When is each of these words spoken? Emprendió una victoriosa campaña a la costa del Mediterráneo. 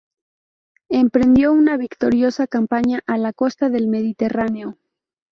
Emprendió 0.89 1.53
una 1.53 1.77
victoriosa 1.77 2.47
campaña 2.47 3.03
a 3.05 3.19
la 3.19 3.33
costa 3.33 3.69
del 3.69 3.87
Mediterráneo. 3.87 4.79